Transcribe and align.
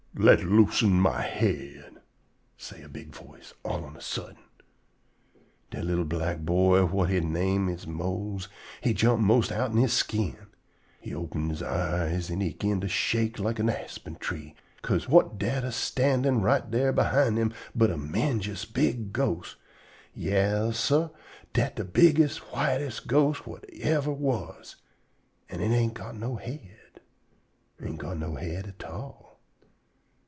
"Let 0.13 0.43
loosen 0.43 0.99
my 0.99 1.21
head!" 1.21 1.95
say 2.57 2.81
a 2.83 2.89
big 2.89 3.15
voice 3.15 3.53
all 3.63 3.85
on 3.85 3.95
a 3.95 4.01
suddent. 4.01 4.61
Dat 5.71 5.85
li'l 5.85 6.03
black 6.03 6.39
boy 6.39 6.85
whut 6.85 7.09
he 7.09 7.21
name 7.21 7.69
is 7.69 7.87
Mose 7.87 8.49
he 8.81 8.93
jump 8.93 9.21
'most 9.21 9.53
outen 9.53 9.77
he 9.77 9.87
skin. 9.87 10.47
He 10.99 11.15
open 11.15 11.49
he 11.49 11.63
eyes 11.65 12.29
an' 12.29 12.41
he 12.41 12.53
'gin 12.53 12.81
to 12.81 12.89
shake 12.89 13.39
like 13.39 13.55
de 13.55 13.81
aspen 13.83 14.15
tree, 14.17 14.53
'ca'se 14.83 15.05
whut 15.05 15.39
dat 15.39 15.63
a 15.63 15.71
standin' 15.71 16.41
right 16.41 16.69
dar 16.69 16.91
behind 16.91 17.39
him 17.39 17.53
but 17.73 17.89
a 17.89 17.97
'mendjous 17.97 18.65
big 18.65 19.13
ghost! 19.13 19.55
Yas, 20.13 20.77
sah, 20.77 21.09
dat 21.53 21.77
de 21.77 21.85
bigges', 21.85 22.37
whites' 22.53 22.99
ghost 22.99 23.43
whut 23.45 23.63
yever 23.73 24.11
was. 24.13 24.75
An' 25.49 25.61
it 25.61 25.71
ain't 25.73 25.95
got 25.95 26.15
no 26.17 26.35
head. 26.35 26.99
Ain't 27.81 27.97
go 27.97 28.13
no 28.13 28.35
head 28.35 28.67
at 28.67 28.83
all. 28.83 29.19